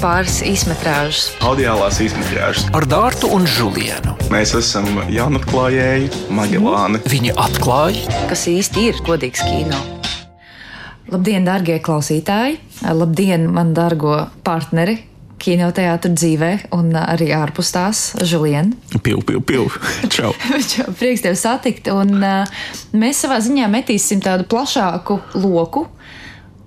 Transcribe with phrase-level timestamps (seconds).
[0.00, 1.26] pāris īsmetrāžas.
[1.44, 4.14] Audiālās īsmetrāžas ar Dārtu un Žulienu.
[4.32, 7.02] Mēs esam jaunatklājēji Magelāni.
[7.10, 9.76] Viņi atklāja, kas īsti ir godīgs kino.
[11.10, 12.56] Labdien, darbie klausītāji!
[12.96, 14.16] Labdien, man dārgo
[14.46, 14.96] partneri!
[15.40, 18.76] Kinoteātris dzīvē un arī ārpus tās Žuliena.
[19.04, 19.68] Piu, piu, piu.
[20.12, 20.32] Čau!
[21.00, 22.60] Prieks tevi satikt, un uh,
[22.96, 25.86] mēs savā ziņā metīsim tādu plašāku loku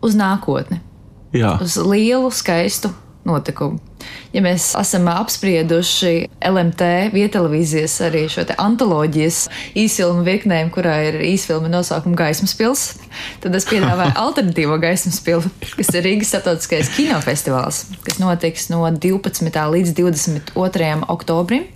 [0.06, 0.82] uz nākotni.
[1.34, 1.56] Jā.
[1.62, 2.94] Uz lielu, skaistu
[3.28, 3.80] notikumu.
[4.34, 9.46] Ja mēs esam apsprieduši LMT vietelevīzijas arī šo te antoloģijas
[9.80, 12.84] īsfilmu virknēm, kurā ir īsfilma nosaukuma Gaismas pils,
[13.44, 15.46] tad es piedāvāju alternatīvo Gaismas pilu,
[15.78, 19.48] kas ir Rīgas starptautiskais kinofestivāls, kas notiks no 12.
[19.78, 20.92] līdz 22.
[21.14, 21.70] oktobrim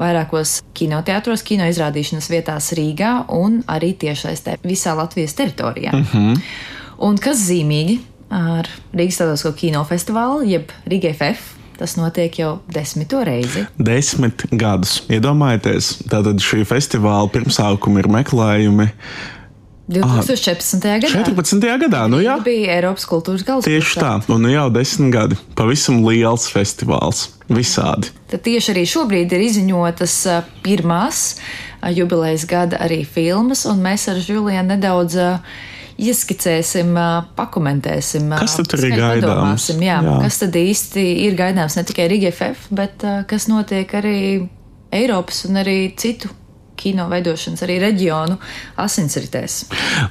[0.00, 5.92] vairākos kinoteātros, kino izrādīšanas vietās Rīgā un arī tiešsaistē visā Latvijas teritorijā.
[5.92, 6.44] Mm -hmm.
[6.98, 7.98] Un kas zīmīgi
[8.32, 13.66] ar Rīgas Startautisko kinofestivālu, jeb Rīgai FF, Tas notiek jau desmito reizi.
[13.76, 15.02] Desmit gadus.
[15.12, 18.86] Iedomājieties, tātad šī festivāla pirmsākuma ir meklējumi.
[19.92, 20.80] 2014.
[21.04, 21.10] gadā.
[21.12, 21.66] 14.
[21.84, 22.38] gadā, nu jā.
[22.42, 23.84] Bija Eiropas kultūras galvaspilsēta.
[23.84, 25.38] Tieši tā, un nu jau desmit gadi.
[25.58, 27.28] Pavisam liels festivāls.
[27.46, 28.10] Visādi.
[28.26, 30.16] Tad tieši arī šobrīd ir izziņotas
[30.64, 31.36] pirmās
[31.94, 35.60] jubilejas gada arī filmas, un mēs ar Žulienu nedaudz uh,
[35.98, 36.94] ieskicēsim,
[37.38, 38.32] pakomentēsim.
[38.36, 39.70] Kas tad ir gaidāms?
[39.76, 40.16] Jā, jā.
[40.24, 44.18] Kas tad īsti ir gaidāms ne tikai Riga FF, bet kas notiek arī
[44.94, 46.30] Eiropas un arī citu
[46.76, 48.36] kino veidošanas, arī reģionu
[48.84, 49.56] asinsritēs.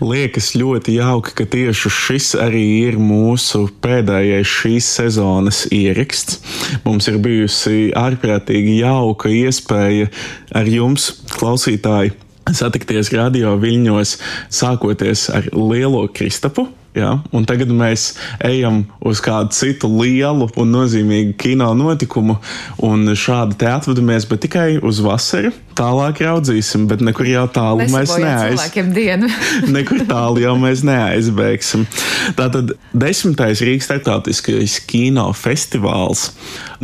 [0.02, 6.42] Liekas ļoti jauki, ka tieši šis arī ir mūsu pēdējais šīs sezonas ieraksts.
[6.88, 10.09] Mums ir bijusi ārprātīgi jauka iespēja
[10.58, 12.16] ar jums, klausītāji,
[12.54, 14.18] satikties radio viļņos,
[14.54, 16.68] sākoties ar lielo Kristapu.
[16.96, 17.18] Ja?
[17.36, 18.14] Un tagad mēs
[18.46, 22.38] ejam uz kādu citu lielu un nozīmīgu kino notikumu,
[22.86, 25.52] un šādi te atvedamies, bet tikai uz vasaru.
[25.76, 29.26] Tālāk raudzīsim, bet nekur jau tālu mēs neaizbēgsim.
[29.76, 31.83] nekur tālu jau mēs neaizbēgsim.
[32.38, 36.30] Tātad desmitais Rīgas starptautiskais kino festivāls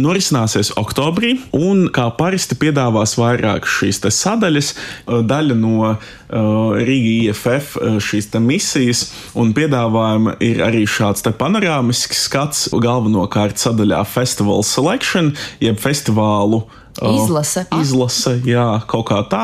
[0.01, 4.73] norisināsies oktobrī, un kā parasti piedāvās vairāk šīs sadaļas,
[5.07, 5.93] daļa no
[6.31, 9.05] Rīgas IFF šīs misijas,
[9.35, 15.33] un piedāvājuma ir arī šāds panorāmisks skats galvenokārt sadaļā Festival Selection,
[15.63, 16.65] jeb festivālu
[16.99, 17.65] uh, Izlase.
[17.79, 19.43] Izlase, jā, kaut kā tā,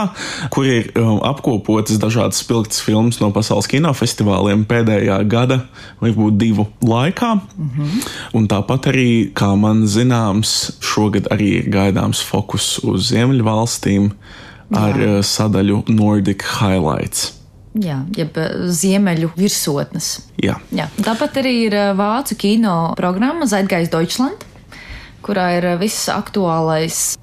[0.54, 0.90] kur ir
[1.28, 5.62] apkopotas dažādas spilgtas filmas no pasaules kinofestivāliem pēdējā gada,
[6.02, 7.34] varbūt divu laikā.
[7.58, 8.10] Mm -hmm.
[8.34, 14.12] Un tāpat arī, kā man zināms, šogad arī ir gaidāms fokus uz Ziemeļvalstīm
[14.76, 15.24] ar jā.
[15.24, 17.34] sadaļu Nordic Highlights.
[17.78, 18.38] Jā, jeb
[18.74, 20.22] ziemeļu virsotnes.
[20.42, 20.58] Jā.
[20.74, 20.88] Jā.
[20.98, 24.42] Tāpat arī ir vācu kino programma Zaitgais Deutschland,
[25.22, 27.18] kurā ir viss aktuālais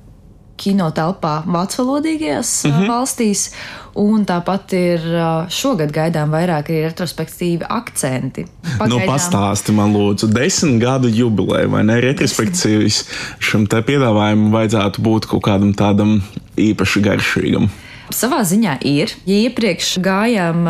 [0.60, 2.90] kino telpā vācvalodīgajās mm -hmm.
[2.90, 3.50] valstīs,
[3.94, 5.06] un tāpat ir
[5.50, 8.46] šogad gaidām vairāk arī retrospektīvi akcenti.
[8.78, 8.88] Pagaidām...
[8.88, 12.00] Nu, pastāsti man lūdzu, desmit gadu jubileja vai ne?
[12.00, 13.04] Retrospektīvas
[13.38, 16.22] šim te piedāvājumam vajadzētu būt kaut kādam tādam
[16.56, 17.68] īpaši garšīgam.
[18.12, 19.10] Savā ziņā ir.
[19.26, 20.66] Ja iepriekš gājām,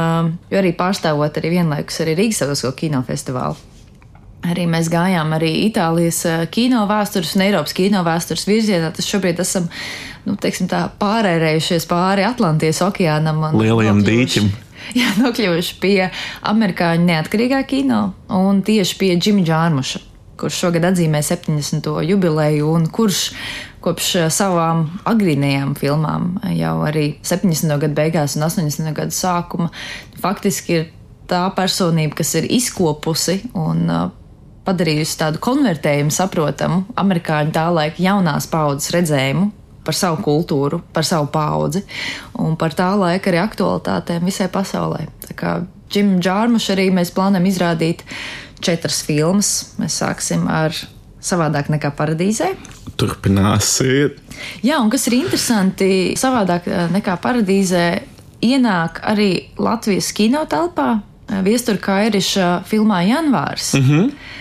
[0.50, 3.56] jo arī pārstāvot arī vienlaikus arī Rīgas Savisko kinofestivālu,
[4.44, 8.90] Arī mēs gājām arī Itālijas eh, kino vēstures un Eiropas kino vēstures virzienā.
[8.92, 9.70] Tas šobrīd esam
[10.26, 13.40] nu, teiksim, tā, pārērējušies pāri Atlantijas okeānam.
[13.56, 14.50] Lielajam dīķim.
[14.98, 15.98] Jā, nokļuvuši pie
[16.44, 20.02] amerikāņu neatkarīgā kino un tieši pie Džima Džārmuša,
[20.40, 21.88] kurš šogad atzīmē 70.
[22.04, 23.22] jubileju un kurš
[23.84, 27.78] kopš eh, savām agrīnajām filmām jau arī 70.
[27.80, 28.92] gadu beigās un 80.
[28.96, 29.70] gadu sākuma
[30.20, 30.84] faktiski ir
[31.30, 34.04] tā personība, kas ir izkopusi un uh,
[34.64, 39.50] padarījusi tādu konvertējumu, saprotamu amerikāņu tā laika jaunās paudzes redzējumu
[39.84, 41.84] par savu kultūru, par savu paudzi
[42.40, 45.04] un par tā laika arī aktualitātēm visai pasaulē.
[45.26, 45.54] Tā kā
[45.92, 48.02] Džim Džārmuš arī mēs plānojam izrādīt
[48.64, 49.50] četras filmas.
[49.78, 50.74] Mēs sāksim ar
[51.24, 52.54] savādāk nekā paradīzē.
[53.00, 54.16] Turpināsiet.
[54.64, 55.88] Jā, un kas ir interesanti,
[56.18, 57.84] savādāk nekā paradīzē
[58.44, 60.88] ienāk arī Latvijas kinotelpā
[61.44, 63.74] Viestura Kairiša filmā Janvārs.
[63.76, 64.40] Mm -hmm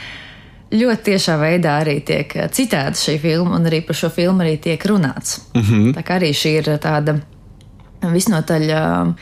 [0.74, 4.58] ļoti tiešā veidā arī tiek eh, citēta šī filma, un arī par šo filmu arī
[4.62, 5.42] tiek runāts.
[5.54, 5.94] Mm -hmm.
[5.98, 7.20] Tā kā arī šī ir tāda
[8.02, 8.70] visnotaļ.
[8.70, 9.14] Eh,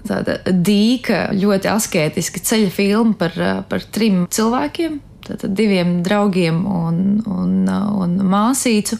[0.00, 4.98] tāda dīka, ļoti asketiska ceļa filma par, eh, par trim cilvēkiem,
[5.28, 8.98] tātad diviem draugiem un, un, un māsīcu,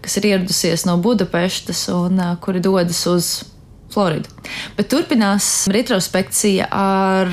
[0.00, 3.44] kas ir ieradusies no Budapestas un kuri dodas uz
[3.90, 4.28] Floridu.
[4.76, 7.28] Bet turpinās retrospekcija ar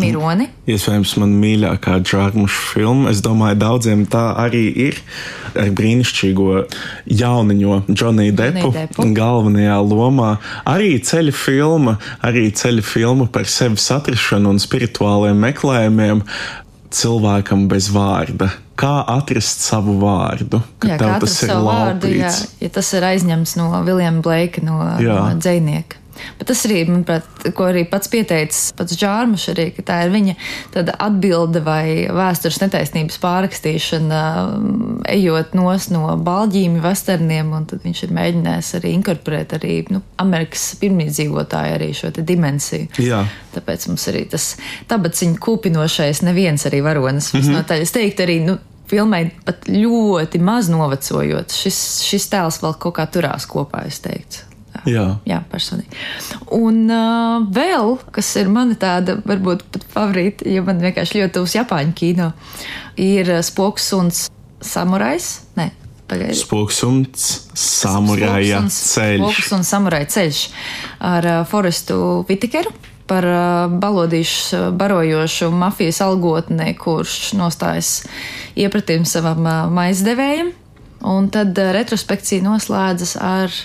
[0.00, 0.46] Mironi.
[0.70, 3.10] Iespējams, man mīļākā džārmuša filma.
[3.12, 4.98] Es domāju, daudziem tā arī ir.
[5.58, 6.48] Ar brīnišķīgo
[7.20, 9.06] jauniņo Depu, Deppu.
[9.16, 10.36] galvenajā lomā.
[10.70, 16.22] Arī ceļa filma, arī ceļa filma par sevis atrašanu un spirituāliem meklējumiem
[16.90, 18.50] cilvēkam bez vārda.
[18.80, 20.62] Kā atrast savu vārdu?
[20.86, 22.60] Jā, tas ir savu vārdu, jā, laupīts.
[22.64, 25.18] ja tas ir aizņemts no Viljama Blake, no, Jā.
[25.20, 25.99] no dzinieka.
[26.38, 27.26] Bet tas arī, manuprāt,
[27.56, 30.36] ko arī pats pieteicis pats Džārmušs, arī, tā ir viņa
[31.00, 34.22] atbilde vai vēstures netaisnības pārrakstīšana,
[34.56, 40.02] mm, ejot nos no balģīmi westerniem, un tad viņš ir mēģinājis arī inkorporēt arī nu,
[40.22, 42.90] Amerikas pirmīdzīvotāju arī šo te dimensiju.
[43.02, 43.24] Jā.
[43.54, 44.52] Tāpēc mums arī tas
[44.90, 47.32] tabaciņu kūpinošais neviens arī varonis.
[47.34, 47.56] Mm -hmm.
[47.56, 48.58] no tā, es teiktu arī, nu,
[48.90, 51.54] filmai pat ļoti maz novecojot.
[51.54, 54.49] Šis, šis tēls vēl kaut kā turās kopā, es teiktu.
[54.88, 55.06] Jā.
[55.28, 55.98] Jā, personīgi.
[56.56, 61.56] Un uh, vēl, kas ir mana tāda, varbūt pat favorīta, jo man vienkārši ļoti tuvs
[61.58, 62.30] Japāņu kino,
[63.00, 64.12] ir uh, Spoks un
[64.60, 65.32] Samurais.
[65.58, 65.70] Nē,
[66.10, 66.40] pagaidiet.
[66.42, 69.24] Spoksums, samurāja ceļš.
[69.24, 70.44] Spoks un samuraja ceļš
[71.10, 71.98] ar uh, Forestu
[72.28, 72.72] Vitikeru.
[73.10, 78.04] Par uh, balodīšu, uh, barojošu mafijas algotni, kurš nostājas
[78.58, 80.52] iepratīm savam uh, maizdevējam.
[81.10, 83.56] Un tad uh, retrospekcija noslēdzas ar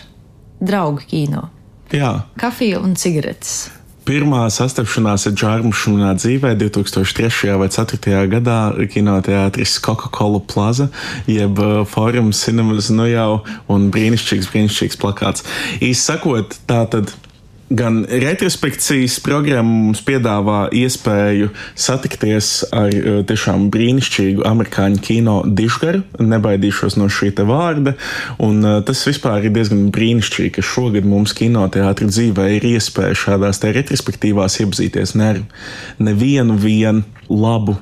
[0.65, 1.49] draugu kino.
[1.93, 2.25] Jā.
[2.41, 3.65] Kafija un cigaretes.
[4.05, 7.55] Pirmā sastapšanās ar Džārmušu manā dzīvē 2003.
[7.57, 8.27] vai 2004.
[8.29, 8.57] gadā
[8.93, 10.91] kinoteātris Coca-Cola Plaza,
[11.25, 15.45] jeb uh, Forum Cinemas, nu jau, un brīnišķīgs, brīnišķīgs plakāts.
[15.81, 17.15] Īsi sakot, tā tad.
[17.69, 26.99] Gan retrospekcijas programma mums piedāvā iespēju satikties ar uh, tiešām brīnišķīgu amerikāņu kino dižgaru, nebaidīšos
[27.01, 27.95] no šī te vārda,
[28.37, 33.63] un uh, tas vispār ir diezgan brīnišķīgi, ka šogad mums kinoteātra dzīvē ir iespēja šādās
[33.65, 35.43] retrospektīvās iepazīties ne ar
[35.97, 37.01] nevienu vien
[37.33, 37.79] labu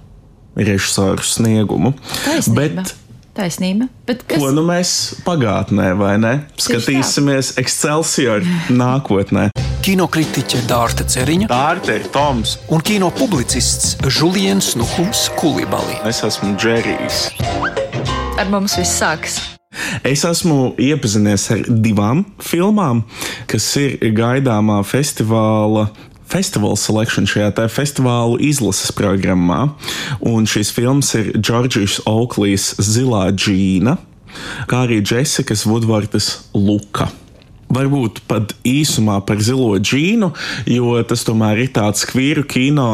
[0.55, 1.91] režisoru sniegumu.
[2.23, 2.85] Taisnība.
[2.85, 2.95] Bet
[3.33, 3.87] Taisnība.
[4.05, 4.89] Bet kas, ko nu mēs
[5.25, 6.33] pagātnē, vai ne?
[6.61, 9.47] Skatīsimies Excelsior nākotnē.
[9.83, 11.49] Kinokritiķe Dārta Ceriņa
[11.91, 15.97] ir Toms, un kino publicists Žuliens Nuhums Kulibali.
[16.05, 17.31] es esmu Džerijs.
[18.37, 19.41] ar mums viss sākas?
[20.05, 23.01] Es esmu iepazinies ar divām filmām,
[23.47, 25.89] kas ir gaidāmā festivāla.
[26.33, 29.67] Festivāla selekcija šajā festivāla izlases programmā.
[30.25, 33.99] Un šīs filmas ir Džordžijas Oaklīs Zilā džīna,
[34.65, 37.11] kā arī Jessikas Woodvardas Luka.
[37.73, 40.31] Varbūt pat īsumā par zilo džīnu,
[40.69, 42.87] jo tas tomēr ir tāds kvīru kino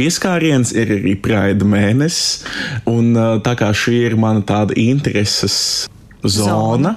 [0.00, 2.46] pieskāriens, ir arī praida mēnesis.
[2.88, 5.88] Un uh, tā kā šī ir mana tāda intereses
[6.24, 6.48] zona.
[6.48, 6.96] Zona.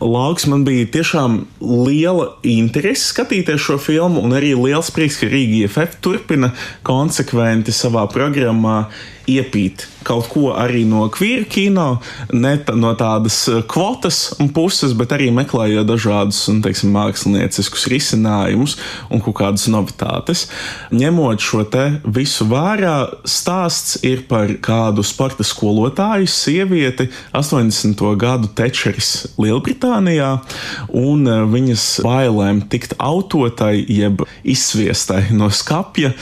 [0.00, 5.64] Lauks man bija tiešām liela interese skatīties šo filmu, un arī liels prieks, ka Rīga
[5.64, 6.52] IFF turpina
[6.86, 8.86] konsekventi savā programmā
[9.26, 11.86] iepīt kaut ko arī no kvīra kino,
[12.30, 18.76] ne no tādas eh, kvotas puses, bet arī meklējot dažādus un, teiksim, mākslinieciskus risinājumus
[19.10, 20.46] un kādas novitātes.
[20.94, 22.94] Ņemot šo te visu vērā,
[23.26, 28.06] stāsts ir par kādu sporta skolotāju, sievieti, 80.
[28.20, 29.85] gadu tečeris Lielbritānijā,
[30.96, 36.12] un eh, viņas bailēm tikt autotai, jeb izsviestai no skapja,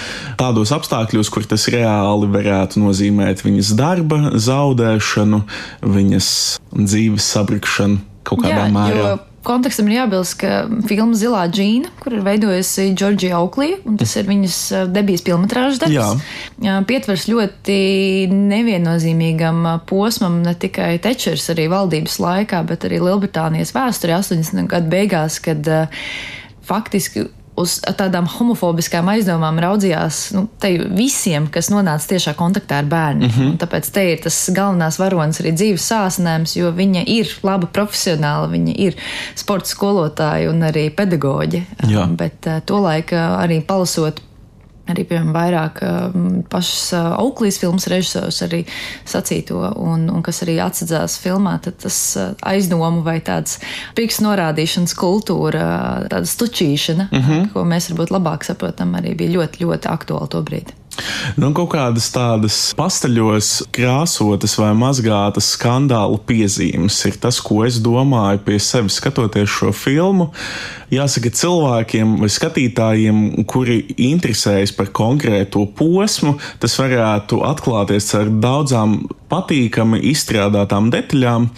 [0.41, 5.45] tādos apstākļos, kur tas reāli varētu nozīmēt viņas darba zaudēšanu,
[5.85, 6.33] viņas
[6.75, 9.15] dzīves sabrukšanu kaut kādā mērā.
[9.15, 14.15] jo kontekstam ir jābilst, ka filma Zilā džīna, kur ir veidojusi Džordžija Auklī, un tas
[14.19, 15.93] ir viņas eh, debijas filmas darbs,
[16.65, 16.79] Jā.
[16.89, 17.79] Pietvers ļoti
[18.33, 24.65] neviennozīmīgam eh, posmam ne tikai Tečers arī valdības laikā, bet arī Lielbritānijas vēsturē 80.
[24.71, 26.05] gadu beigās, kad uh,
[26.65, 27.27] faktiski
[27.61, 30.45] uz tādām homofobiskām aizdomām raudzījās nu,
[30.97, 33.31] visiem, kas nonāca tiešā kontaktā ar bērniem.
[33.31, 33.57] Mm -hmm.
[33.63, 38.75] Tāpēc te ir tas galvenais varonis arī dzīves sāsinājums, jo viņa ir laba profesionāla, viņa
[38.77, 38.97] ir
[39.35, 41.63] sporta skolotāja un arī pedagoģe.
[41.89, 42.07] Jā.
[42.07, 44.21] Bet uh, tolaik uh, arī palasot
[44.91, 48.63] arī piemēram, vairāk um, pašas uh, Auklijas filmas režisors arī
[49.09, 53.59] sacīto, un, un kas arī atsadzās filmā, tad tas uh, aizdomu vai tāds
[53.97, 57.51] pirks norādīšanas kultūra, uh, tāda stučīšana, uh -huh.
[57.53, 60.84] ko mēs varbūt labāk saprotam, arī bija ļoti, ļoti aktuāli to brīdi.
[61.41, 68.43] Nu, kaut kādas tādas pastaļos krāsotas vai mazgātas skandālu piezīmes ir tas, ko es domāju
[68.47, 70.31] pie sevis skatoties šo filmu.
[70.95, 73.21] Jāsaka, cilvēkiem vai skatītājiem,
[73.51, 79.01] kuri interesējas par konkrēto posmu, tas varētu atklāties ar daudzām
[79.35, 81.49] patīkami izstrādātām detaļām,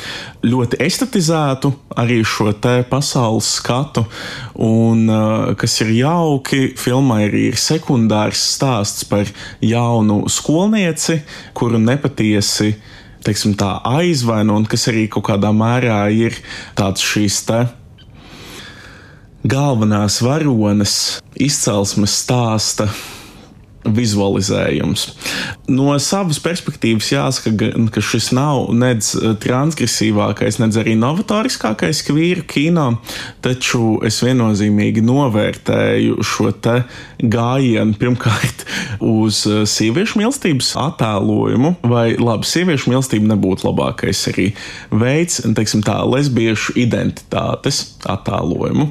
[0.46, 4.06] ļoti estetizētu arī šo te pasaules skatu,
[4.64, 5.06] un
[5.60, 9.28] kas ir jauki, filmā arī ir sekundārs stāsts par
[9.60, 11.20] jaunu skolnieci,
[11.56, 12.74] kuru nepatiesi
[13.26, 16.36] teiksim, tā aizvaino, un kas arī kaut kādā mērā ir
[16.78, 17.64] tāds šīs te
[19.46, 20.94] galvenās varonas
[21.38, 22.88] izcelsmes stāsta
[23.86, 25.06] vizualizējums.
[25.72, 32.88] No savas perspektīvas jāsaka, ka šis nav nedz eh, transgresīvākais, nedz arī novatoriskākais kvīru kino,
[33.44, 36.80] taču es viennozīmīgi novērtēju šo te
[37.22, 38.66] gājienu pirmkārt
[39.04, 44.50] uz eh, sieviešu mīlestības attēlojumu, vai labi, sieviešu mīlestība nebūtu labākais arī
[44.90, 48.90] veids, teiksim tā, lesbiešu identitātes attēlojumu,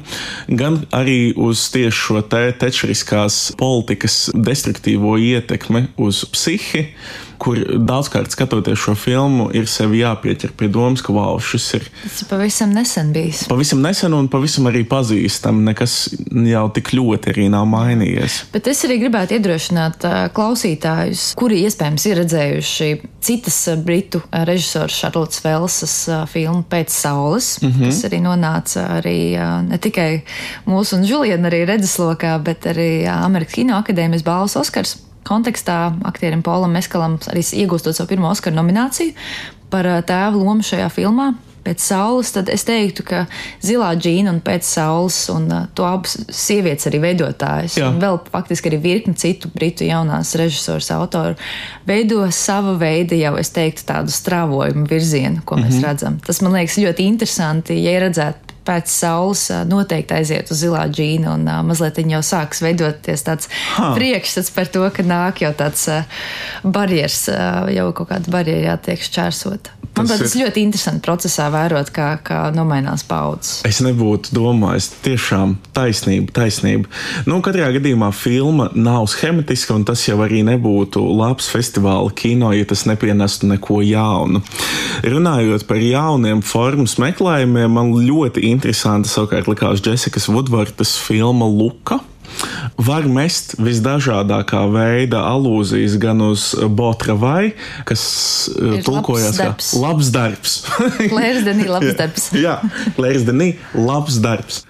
[0.60, 6.94] gan arī uz tieši šo te tečeriskās politikas destruktīvu pozitīvo ietekmi uz psihi,
[7.38, 11.86] kur daudzkārt skatoties šo filmu, ir sevi jāpieķer pie domas, ka wow, šis ir.
[12.02, 13.44] Tas ir pavisam nesen bijis.
[13.50, 15.62] Pavisam nesen un pavisam arī pazīstam.
[15.66, 15.96] Nekas
[16.50, 18.38] jau tik ļoti arī nav mainījies.
[18.54, 22.90] Bet es arī gribētu iedrošināt klausītājus, kuri iespējams ir redzējuši
[23.26, 25.96] citas britu režisoras Šarlotas Velsas
[26.30, 27.90] filmu Pēc saules, mm -hmm.
[27.90, 29.18] kas arī nonāca arī
[29.68, 30.22] ne tikai
[30.66, 36.74] mūsu un Juliana arī redzeslokā, bet arī Amerikas Kino akadēmijas balvas Oskars kontekstā aktierim Polam
[36.76, 39.16] Meskalam arī iegūstot savu pirmo Oskaru nomināciju
[39.72, 41.34] par tēva lomu šajā filmā.
[41.66, 43.24] Pēc saules, tad es teiktu, ka
[43.58, 47.88] zilā džina un pēc saules, un to abas sievietes arī veidotājs, Jā.
[47.90, 51.34] un vēl faktiski arī virkni citu britu jaunās režisors autoru,
[51.88, 55.88] veido sava veida jau, es teiktu, tādu strāvojumu virzienu, ko mēs mm -hmm.
[55.88, 56.20] redzam.
[56.22, 61.46] Tas man liekas ļoti interesanti, ja redzētu pēc saules noteikti aiziet uz zilā džīna un
[61.68, 63.92] mazliet jau sāks veidoties tāds ha.
[63.96, 65.86] priekšstats par to, ka nāk jau tāds
[66.64, 67.24] barjeras,
[67.72, 69.76] jau kaut kāda barjera jātiek šķērsota.
[69.96, 73.62] Man tas ir ļoti interesanti procesā vērot, kā, kā nomainās paudzes.
[73.68, 76.90] Es nebūtu domājis, tiešām taisnība, taisnība.
[77.28, 82.66] Nu, katrā gadījumā filma nav schematiska, un tas jau arī nebūtu labs festivāla kino, ja
[82.68, 84.42] tas nepienestu neko jaunu.
[85.06, 92.02] Runājot par jauniem formas meklējumiem, man ļoti interesanti savukārt likās Jessikas Woodvartas filma Luka
[92.76, 97.54] var mest visdažādākā veida alūzijas gan uz Botravai,
[97.88, 98.04] kas
[98.56, 100.60] Ir tulkojas kā labs darbs.
[101.12, 102.30] Klērs Denī, labs darbs.
[102.36, 102.60] Jā,
[102.98, 104.64] Klērs Denī, labs darbs.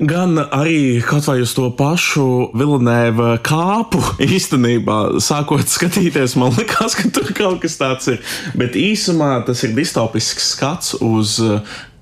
[0.00, 2.22] Gan arī kaut vai uz to pašu
[2.56, 8.22] Vilnēva kāpu īstenībā, sākot skatīties, man likās, ka tur kaut kas tāds ir.
[8.56, 11.36] Bet īsumā tas ir distopisks skats uz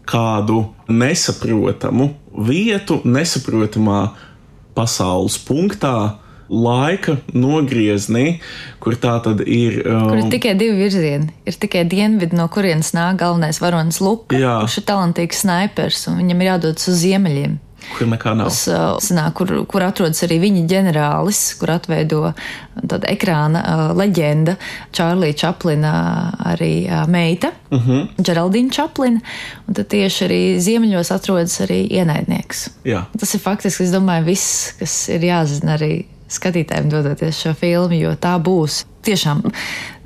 [0.09, 2.13] kādu nesaprotamu
[2.47, 4.01] vietu, nesaprotamā
[4.79, 6.15] pasaules punktā,
[6.49, 8.39] laika nogriezienī,
[8.81, 9.83] kur tā tad ir.
[9.85, 11.31] Um, kur ir tikai divi virzieni.
[11.49, 16.45] Ir tikai dienvidi, no kurienes nāk galvenais varonis Luka, kurš ir talantīgs snaipers, un viņam
[16.45, 17.59] ir jādodas uz ziemeļiem.
[17.95, 18.51] Kur nekā nav.
[18.51, 22.33] Tas, uh, sanāk, kur, kur atrodas arī viņa ģenerālis, kur atveido
[22.79, 24.57] tāda ekrāna uh, leģenda
[24.95, 25.93] Čārlī Čaplina
[26.53, 27.91] arī uh, meita, uh mhm.
[27.91, 28.25] -huh.
[28.31, 29.21] Geraldīna Čaplina.
[29.67, 32.69] Un tad tieši arī ziemeļos atrodas arī ienaidnieks.
[32.85, 33.05] Jā.
[33.19, 38.13] Tas ir faktiski, es domāju, viss, kas ir jāzina arī skatītājiem dodoties šo filmu, jo
[38.21, 39.43] tā būs tiešām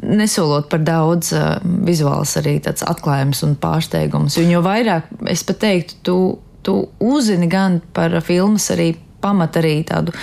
[0.03, 4.39] nesolot par daudz uh, vizuāls arī tāds atklājums un pārsteigums.
[4.39, 6.17] Un jo vairāk es pat teiktu, tu
[6.63, 8.93] tu uzzini gan par filmas arī
[9.23, 10.15] pamat arī tādu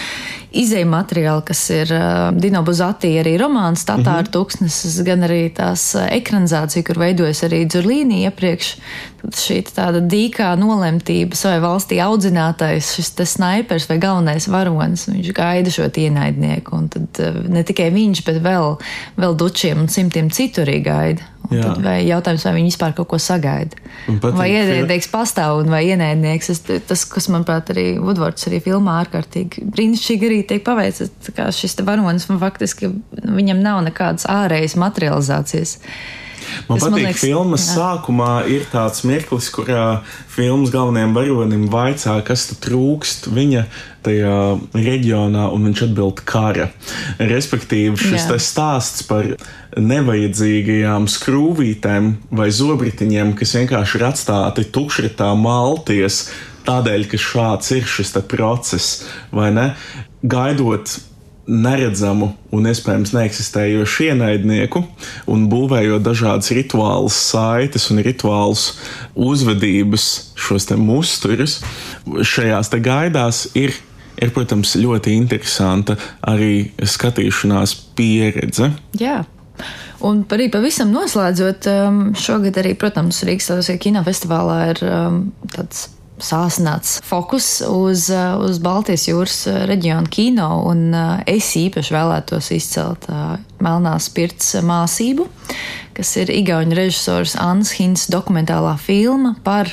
[0.49, 4.33] izēju materiālu, kas ir uh, Dino Buzatī arī romāns Tatāra mm -hmm.
[4.33, 8.71] tūkstnesis, gan arī tās uh, ekranizācija, kur veidojas arī Dzurlīni iepriekš.
[9.21, 15.33] Tad šī tāda dīkā nolemtība savai valstī audzinātais, šis te snaipers vai galvenais varonis, viņš
[15.33, 18.77] gaida šo ienaidnieku, un tad uh, ne tikai viņš, bet vēl,
[19.17, 21.21] vēl dučiem un simtiem citu arī gaida.
[21.49, 23.77] Tad, vai jautājums, vai viņi vispār kaut ko sagaida?
[24.21, 26.51] Vai ienaidnieks pastāv un vai ienaidnieks,
[26.89, 32.29] tas, kas manuprāt arī Woodwards arī filmā ārkārtīgi brīnišķīgi arī tiek paveicts, kā šis varonis,
[32.29, 35.79] faktiski viņam nav nekādas ārējas materializācijas.
[36.69, 37.75] Man patīk, ka filmas jā.
[37.77, 43.65] sākumā ir tāds mirklis, kurā filmas galvenajam varonim vaicā, kas trūkst viņa
[44.05, 44.35] tajā
[44.75, 46.69] reģionā, un viņš atbild kara.
[47.19, 49.33] Respektīvi, šis stāsts par
[49.79, 56.27] nevajadzīgajām skrūvītēm vai zobritiņiem, kas vienkārši ir atstāti tukšritā malties.
[56.69, 59.03] Tādēļ, ka šāds ir šis process,
[59.33, 59.71] vai ne?
[60.21, 60.99] gaidot
[61.49, 64.83] neredzamu un iespējams neeksistējošu ienaidnieku
[65.31, 68.67] un būvējot dažādas rituālas saites un rituālus
[69.17, 70.07] uzvedības,
[70.39, 71.59] šos musturus,
[72.05, 73.73] šajās gaidās ir,
[74.21, 78.71] ir, protams, ļoti interesanta arī skatīšanās pieredze.
[78.99, 79.23] Jā.
[80.05, 85.89] Un arī pavisam noslēdzot, um, šogad arī, protams, Rīgas Latvijas kinofestivālā ir um, tāds
[86.23, 92.51] sāsnāts fokus uz, uh, uz Baltijas jūras uh, reģionu kino, un uh, es īpaši vēlētos
[92.55, 93.07] izcelt
[93.59, 95.27] Melnās pirts māsību,
[95.97, 99.71] kas ir Igauņu režisors Anns Hins dokumentālā filma par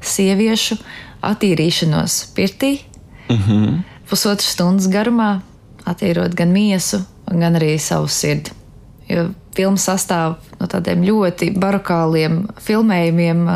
[0.00, 0.78] sieviešu
[1.26, 2.78] attīrīšanos pirtī.
[3.28, 3.82] Mm -hmm.
[4.08, 5.40] Pusotras stundas garumā,
[5.84, 8.50] attīrot gan miesu, gan arī savu sirdi.
[9.08, 13.48] Jo filma sastāv no tādiem ļoti barokāliem filmējumiem,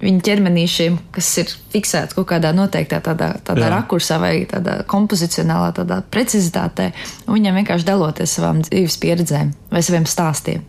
[0.00, 6.00] viņa ķermenīšiem, kas ir fiksēti kaut kādā noteiktā tādā, tādā rakursā vai tādā kompozicionālā tādā
[6.12, 6.90] precizitātē,
[7.26, 10.64] un viņam vienkārši daloties savām dzīves pieredzēm vai saviem stāstiem,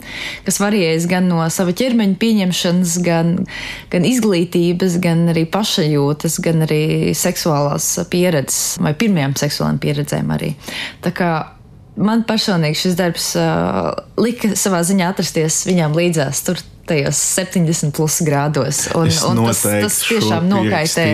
[0.45, 3.33] kas varējas gan no sava ķermeņa pieņemšanas, gan,
[3.93, 6.83] gan izglītības, gan arī pašajūtas, gan arī
[7.17, 10.53] seksuālās pieredzes vai pirmajām seksuālām pieredzēm arī.
[11.01, 11.31] Tā kā
[11.99, 16.43] man personīgi šis darbs uh, lika savā ziņā atrasties viņām līdzās.
[16.47, 16.61] Tur
[16.91, 18.83] tajos 70 plus grādos.
[18.97, 21.07] Un, un tas, tas tiešām nokaitē,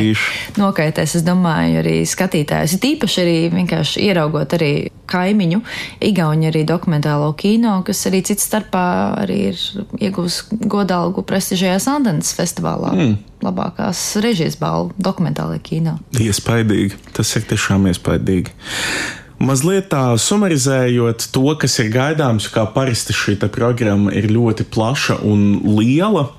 [0.58, 2.78] nokaitēs, es domāju, arī skatītājus.
[2.78, 4.72] Ir īpaši arī vienkārši ieraugot arī
[5.08, 5.62] kaimiņu,
[6.08, 8.88] Igauņu arī dokumentālo kino, kas arī cits starpā
[9.24, 9.62] arī ir
[10.10, 12.94] ieguvis godalgu prestižajā Sandenes festivālā.
[12.96, 13.16] Mm.
[13.46, 15.98] Labākās režijas balvu dokumentālajā kino.
[16.18, 16.98] Iespaidīgi.
[17.14, 18.56] Tas ir tiešām iespaidīgi.
[19.38, 25.62] Mazliet tā sumarizējot to, kas ir gaidāms, kā parasti šī programma ir ļoti plaša un
[25.78, 26.32] liela.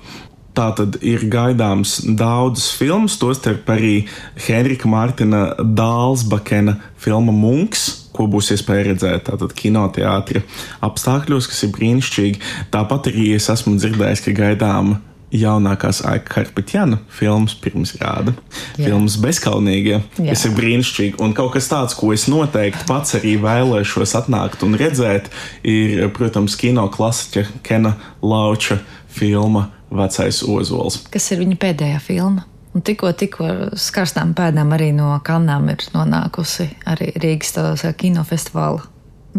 [0.57, 4.01] Tā tad ir gaidāms daudzas filmas, tostarp arī
[4.43, 10.43] Henrika Mārtiņa Dālsbakena filma Munks, ko būs iespēja redzēt tātad kinoteātra
[10.83, 12.43] apstākļos, kas ir brīnišķīgi.
[12.73, 14.99] Tāpat arī es esmu dzirdējis, ka gaidāma
[15.35, 18.33] jaunākās Aika Karpetjana filmas pirmsrāda.
[18.77, 20.29] Filmas bezkalnīgie, Jā.
[20.31, 21.19] kas ir brīnišķīgi.
[21.23, 25.29] Un kaut kas tāds, ko es noteikti pats arī vēlēšos atnākt un redzēt,
[25.63, 28.79] ir, protams, kino klasiķa Kena Lauča
[29.13, 31.03] filma Vecais Ozols.
[31.13, 32.45] Kas ir viņa pēdējā filma?
[32.77, 33.47] Un tikko, tikko
[33.81, 37.55] skarstām pēdām arī no kanām ir nonākusi arī Rīgas
[37.97, 38.85] kinofestivāla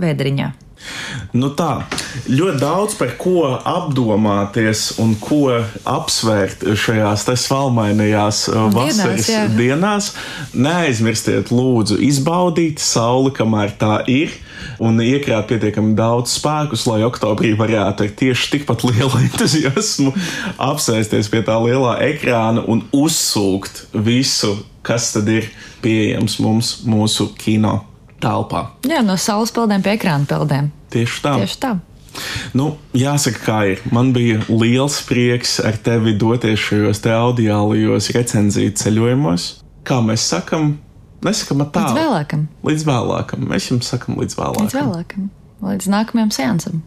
[0.01, 0.51] vēdriņā.
[1.37, 1.85] Nu tā,
[2.27, 9.43] ļoti daudz par ko apdomāties un ko apsvērt šajās svalmainajās uh, vasaras dienās, jā.
[9.59, 10.11] dienās.
[10.55, 14.35] Neaizmirstiet, lūdzu, izbaudīt sauli, kamēr tā ir.
[14.81, 20.15] Un iekrāt pietiekami daudz spēkus, lai oktobrī varētu ar tieši tikpat lielu entuziasmu
[20.61, 25.49] apsēsties pie tā lielā ekrāna un uzsūkt visu, kas tad ir
[25.85, 27.79] pieejams mums mūsu kino
[28.23, 28.67] telpā.
[28.89, 30.71] Jā, no saules peldēm pie ekrāna peldēm.
[30.93, 31.37] Tieši tā.
[31.43, 31.77] Tieši tā.
[32.59, 33.83] Nu, jāsaka, kā ir.
[33.95, 39.49] Man bija liels prieks ar tevi doties šajos te audiālajos recenziju ceļojumos.
[39.87, 40.75] Kā mēs sakam,
[41.25, 41.87] nesakam tā.
[41.87, 42.47] Līdz vēlākam.
[42.67, 43.51] Līdz vēlākam.
[43.53, 44.69] Mēs jums sakam līdz vēlākam.
[44.69, 45.29] Līdz vēlākam.
[45.71, 46.83] Līdz nākamajam seansam.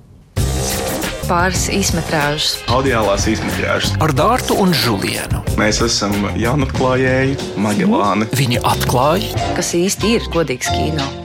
[1.23, 2.57] Pāris īsmetrāžas.
[2.67, 3.95] Audiālās īsmetrāžas.
[4.03, 5.39] Ar Dārtu un Žulienu.
[5.55, 8.27] Mēs esam jaunatklājēji, Magelāni.
[8.35, 11.22] Viņi atklāja, kas īsti ir godīgs kino.